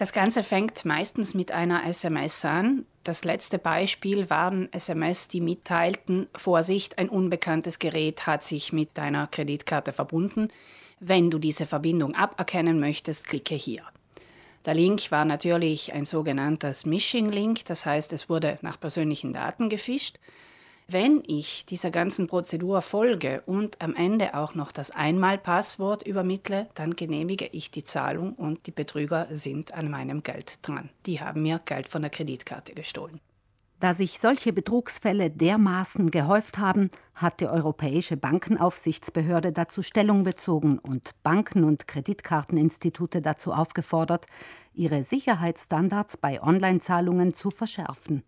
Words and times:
Das 0.00 0.14
Ganze 0.14 0.42
fängt 0.42 0.86
meistens 0.86 1.34
mit 1.34 1.52
einer 1.52 1.84
SMS 1.84 2.42
an. 2.46 2.86
Das 3.04 3.22
letzte 3.22 3.58
Beispiel 3.58 4.30
waren 4.30 4.72
SMS, 4.72 5.28
die 5.28 5.42
mitteilten, 5.42 6.26
Vorsicht, 6.34 6.96
ein 6.96 7.10
unbekanntes 7.10 7.78
Gerät 7.78 8.26
hat 8.26 8.42
sich 8.42 8.72
mit 8.72 8.96
deiner 8.96 9.26
Kreditkarte 9.26 9.92
verbunden. 9.92 10.48
Wenn 11.00 11.30
du 11.30 11.38
diese 11.38 11.66
Verbindung 11.66 12.14
aberkennen 12.14 12.80
möchtest, 12.80 13.28
klicke 13.28 13.54
hier. 13.54 13.82
Der 14.64 14.72
Link 14.72 15.10
war 15.10 15.26
natürlich 15.26 15.92
ein 15.92 16.06
sogenannter 16.06 16.72
Smishing-Link, 16.72 17.66
das 17.66 17.84
heißt, 17.84 18.14
es 18.14 18.30
wurde 18.30 18.58
nach 18.62 18.80
persönlichen 18.80 19.34
Daten 19.34 19.68
gefischt. 19.68 20.18
Wenn 20.92 21.22
ich 21.24 21.66
dieser 21.66 21.92
ganzen 21.92 22.26
Prozedur 22.26 22.82
folge 22.82 23.44
und 23.46 23.80
am 23.80 23.94
Ende 23.94 24.34
auch 24.34 24.56
noch 24.56 24.72
das 24.72 24.90
Einmalpasswort 24.90 26.04
übermittle, 26.04 26.68
dann 26.74 26.96
genehmige 26.96 27.46
ich 27.46 27.70
die 27.70 27.84
Zahlung 27.84 28.32
und 28.32 28.66
die 28.66 28.72
Betrüger 28.72 29.28
sind 29.30 29.72
an 29.72 29.88
meinem 29.88 30.24
Geld 30.24 30.58
dran. 30.66 30.90
Die 31.06 31.20
haben 31.20 31.42
mir 31.42 31.60
Geld 31.64 31.86
von 31.86 32.02
der 32.02 32.10
Kreditkarte 32.10 32.74
gestohlen. 32.74 33.20
Da 33.78 33.94
sich 33.94 34.18
solche 34.18 34.52
Betrugsfälle 34.52 35.30
dermaßen 35.30 36.10
gehäuft 36.10 36.58
haben, 36.58 36.90
hat 37.14 37.38
die 37.38 37.46
Europäische 37.46 38.16
Bankenaufsichtsbehörde 38.16 39.52
dazu 39.52 39.82
Stellung 39.82 40.24
bezogen 40.24 40.80
und 40.80 41.12
Banken 41.22 41.62
und 41.62 41.86
Kreditkarteninstitute 41.86 43.22
dazu 43.22 43.52
aufgefordert, 43.52 44.26
ihre 44.74 45.04
Sicherheitsstandards 45.04 46.16
bei 46.16 46.42
Onlinezahlungen 46.42 47.32
zu 47.32 47.52
verschärfen. 47.52 48.24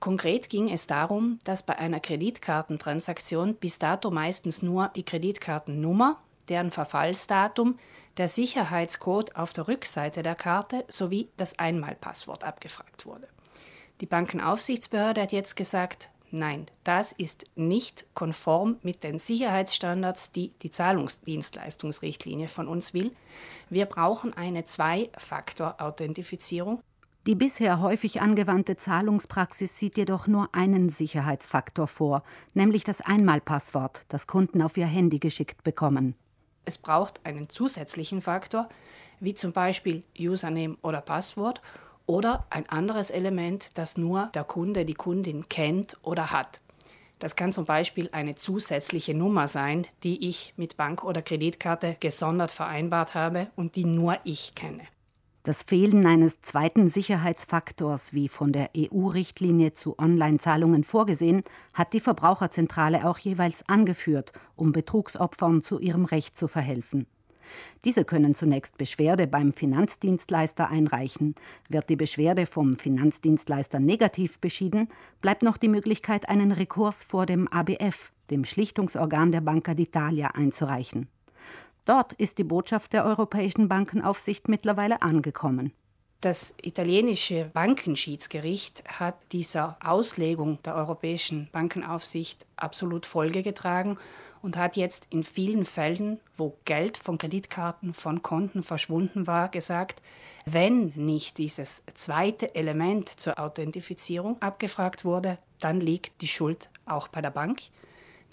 Konkret 0.00 0.50
ging 0.50 0.70
es 0.70 0.86
darum, 0.86 1.38
dass 1.44 1.64
bei 1.64 1.78
einer 1.78 2.00
Kreditkartentransaktion 2.00 3.54
bis 3.54 3.78
dato 3.78 4.10
meistens 4.10 4.60
nur 4.62 4.90
die 4.94 5.04
Kreditkartennummer, 5.04 6.20
deren 6.48 6.70
Verfallsdatum, 6.70 7.78
der 8.16 8.28
Sicherheitscode 8.28 9.36
auf 9.36 9.52
der 9.52 9.68
Rückseite 9.68 10.22
der 10.22 10.34
Karte 10.34 10.84
sowie 10.88 11.28
das 11.36 11.58
Einmalpasswort 11.58 12.44
abgefragt 12.44 13.04
wurde. 13.06 13.28
Die 14.00 14.06
Bankenaufsichtsbehörde 14.06 15.20
hat 15.22 15.32
jetzt 15.32 15.56
gesagt, 15.56 16.10
nein, 16.30 16.66
das 16.84 17.12
ist 17.12 17.46
nicht 17.56 18.04
konform 18.14 18.76
mit 18.82 19.02
den 19.04 19.18
Sicherheitsstandards, 19.18 20.32
die 20.32 20.52
die 20.62 20.70
Zahlungsdienstleistungsrichtlinie 20.70 22.48
von 22.48 22.68
uns 22.68 22.92
will. 22.94 23.16
Wir 23.70 23.86
brauchen 23.86 24.34
eine 24.34 24.66
Zwei-Faktor-Authentifizierung 24.66 26.82
die 27.26 27.34
bisher 27.34 27.80
häufig 27.80 28.20
angewandte 28.20 28.76
Zahlungspraxis 28.76 29.78
sieht 29.78 29.96
jedoch 29.96 30.26
nur 30.28 30.54
einen 30.54 30.88
Sicherheitsfaktor 30.90 31.88
vor, 31.88 32.22
nämlich 32.54 32.84
das 32.84 33.00
Einmalpasswort, 33.00 34.04
das 34.08 34.26
Kunden 34.26 34.62
auf 34.62 34.76
ihr 34.76 34.86
Handy 34.86 35.18
geschickt 35.18 35.64
bekommen. 35.64 36.14
Es 36.64 36.78
braucht 36.78 37.24
einen 37.24 37.48
zusätzlichen 37.48 38.22
Faktor, 38.22 38.68
wie 39.18 39.34
zum 39.34 39.52
Beispiel 39.52 40.04
Username 40.18 40.76
oder 40.82 41.00
Passwort 41.00 41.62
oder 42.06 42.46
ein 42.50 42.68
anderes 42.68 43.10
Element, 43.10 43.76
das 43.76 43.96
nur 43.96 44.30
der 44.34 44.44
Kunde, 44.44 44.84
die 44.84 44.94
Kundin 44.94 45.48
kennt 45.48 45.96
oder 46.02 46.30
hat. 46.30 46.60
Das 47.18 47.34
kann 47.34 47.52
zum 47.52 47.64
Beispiel 47.64 48.08
eine 48.12 48.34
zusätzliche 48.34 49.14
Nummer 49.14 49.48
sein, 49.48 49.86
die 50.02 50.28
ich 50.28 50.52
mit 50.56 50.76
Bank 50.76 51.02
oder 51.02 51.22
Kreditkarte 51.22 51.96
gesondert 51.98 52.52
vereinbart 52.52 53.14
habe 53.14 53.48
und 53.56 53.74
die 53.74 53.86
nur 53.86 54.18
ich 54.24 54.54
kenne. 54.54 54.82
Das 55.46 55.62
Fehlen 55.62 56.06
eines 56.06 56.42
zweiten 56.42 56.88
Sicherheitsfaktors, 56.88 58.12
wie 58.12 58.28
von 58.28 58.50
der 58.50 58.70
EU-Richtlinie 58.76 59.70
zu 59.70 59.96
Online-Zahlungen 59.96 60.82
vorgesehen, 60.82 61.44
hat 61.72 61.92
die 61.92 62.00
Verbraucherzentrale 62.00 63.06
auch 63.08 63.18
jeweils 63.18 63.62
angeführt, 63.68 64.32
um 64.56 64.72
Betrugsopfern 64.72 65.62
zu 65.62 65.78
ihrem 65.78 66.04
Recht 66.04 66.36
zu 66.36 66.48
verhelfen. 66.48 67.06
Diese 67.84 68.04
können 68.04 68.34
zunächst 68.34 68.76
Beschwerde 68.76 69.28
beim 69.28 69.52
Finanzdienstleister 69.52 70.68
einreichen. 70.68 71.36
Wird 71.68 71.90
die 71.90 71.96
Beschwerde 71.96 72.46
vom 72.46 72.76
Finanzdienstleister 72.76 73.78
negativ 73.78 74.40
beschieden, 74.40 74.88
bleibt 75.20 75.44
noch 75.44 75.58
die 75.58 75.68
Möglichkeit, 75.68 76.28
einen 76.28 76.50
Rekurs 76.50 77.04
vor 77.04 77.24
dem 77.24 77.46
ABF, 77.52 78.10
dem 78.32 78.44
Schlichtungsorgan 78.44 79.30
der 79.30 79.42
Banca 79.42 79.74
d'Italia, 79.74 80.34
einzureichen. 80.34 81.06
Dort 81.86 82.12
ist 82.14 82.38
die 82.38 82.44
Botschaft 82.44 82.92
der 82.92 83.04
Europäischen 83.04 83.68
Bankenaufsicht 83.68 84.48
mittlerweile 84.48 85.02
angekommen. 85.02 85.72
Das 86.20 86.54
italienische 86.60 87.44
Bankenschiedsgericht 87.52 88.82
hat 88.86 89.14
dieser 89.32 89.76
Auslegung 89.84 90.60
der 90.64 90.74
Europäischen 90.74 91.48
Bankenaufsicht 91.52 92.44
absolut 92.56 93.06
Folge 93.06 93.42
getragen 93.42 93.98
und 94.42 94.56
hat 94.56 94.76
jetzt 94.76 95.08
in 95.10 95.22
vielen 95.22 95.64
Fällen, 95.64 96.18
wo 96.36 96.56
Geld 96.64 96.96
von 96.96 97.18
Kreditkarten, 97.18 97.94
von 97.94 98.22
Konten 98.22 98.62
verschwunden 98.62 99.26
war, 99.26 99.48
gesagt, 99.48 100.02
wenn 100.44 100.92
nicht 100.96 101.38
dieses 101.38 101.84
zweite 101.94 102.54
Element 102.54 103.08
zur 103.08 103.38
Authentifizierung 103.38 104.40
abgefragt 104.42 105.04
wurde, 105.04 105.38
dann 105.60 105.80
liegt 105.80 106.20
die 106.22 106.28
Schuld 106.28 106.70
auch 106.86 107.08
bei 107.08 107.20
der 107.20 107.30
Bank. 107.30 107.60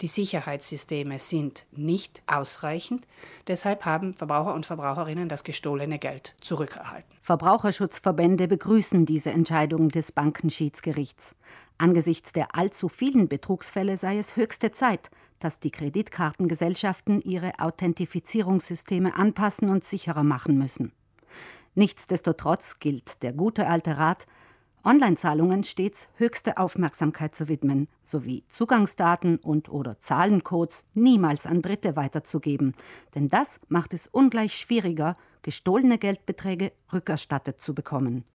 Die 0.00 0.08
Sicherheitssysteme 0.08 1.18
sind 1.18 1.66
nicht 1.72 2.22
ausreichend. 2.26 3.06
Deshalb 3.46 3.84
haben 3.84 4.14
Verbraucher 4.14 4.54
und 4.54 4.66
Verbraucherinnen 4.66 5.28
das 5.28 5.44
gestohlene 5.44 5.98
Geld 5.98 6.34
zurückerhalten. 6.40 7.14
Verbraucherschutzverbände 7.22 8.48
begrüßen 8.48 9.06
diese 9.06 9.30
Entscheidung 9.30 9.88
des 9.88 10.12
Bankenschiedsgerichts. 10.12 11.34
Angesichts 11.78 12.32
der 12.32 12.54
allzu 12.56 12.88
vielen 12.88 13.28
Betrugsfälle 13.28 13.96
sei 13.96 14.18
es 14.18 14.36
höchste 14.36 14.72
Zeit, 14.72 15.10
dass 15.38 15.60
die 15.60 15.70
Kreditkartengesellschaften 15.70 17.20
ihre 17.22 17.52
Authentifizierungssysteme 17.58 19.14
anpassen 19.16 19.68
und 19.68 19.84
sicherer 19.84 20.24
machen 20.24 20.58
müssen. 20.58 20.92
Nichtsdestotrotz 21.74 22.78
gilt 22.78 23.22
der 23.22 23.32
gute 23.32 23.68
alte 23.68 23.96
Rat, 23.96 24.26
Online-Zahlungen 24.84 25.64
stets 25.64 26.08
höchste 26.16 26.58
Aufmerksamkeit 26.58 27.34
zu 27.34 27.48
widmen, 27.48 27.88
sowie 28.04 28.44
Zugangsdaten 28.50 29.38
und/oder 29.38 29.98
Zahlencodes 29.98 30.84
niemals 30.92 31.46
an 31.46 31.62
Dritte 31.62 31.96
weiterzugeben, 31.96 32.74
denn 33.14 33.30
das 33.30 33.60
macht 33.68 33.94
es 33.94 34.08
ungleich 34.08 34.54
schwieriger, 34.54 35.16
gestohlene 35.40 35.96
Geldbeträge 35.96 36.72
rückerstattet 36.92 37.60
zu 37.60 37.74
bekommen 37.74 38.24